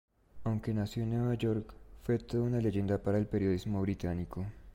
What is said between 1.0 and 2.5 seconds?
en Nueva York, fue toda